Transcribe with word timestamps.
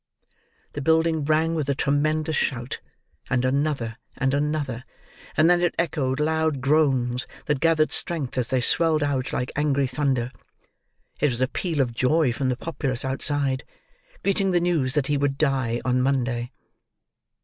The 0.73 0.81
building 0.81 1.25
rang 1.25 1.53
with 1.53 1.69
a 1.69 1.75
tremendous 1.75 2.35
shout, 2.35 2.79
and 3.29 3.45
another, 3.45 3.97
and 4.17 4.33
another, 4.33 4.83
and 5.37 5.47
then 5.47 5.61
it 5.61 5.75
echoed 5.77 6.19
loud 6.19 6.59
groans, 6.59 7.27
that 7.45 7.59
gathered 7.59 7.91
strength 7.91 8.35
as 8.35 8.47
they 8.47 8.61
swelled 8.61 9.03
out, 9.03 9.31
like 9.31 9.51
angry 9.55 9.85
thunder. 9.85 10.31
It 11.19 11.29
was 11.29 11.41
a 11.41 11.47
peal 11.47 11.79
of 11.81 11.93
joy 11.93 12.33
from 12.33 12.49
the 12.49 12.57
populace 12.57 13.05
outside, 13.05 13.63
greeting 14.23 14.49
the 14.49 14.59
news 14.59 14.95
that 14.95 15.05
he 15.05 15.17
would 15.17 15.37
die 15.37 15.79
on 15.85 16.01
Monday. 16.01 16.51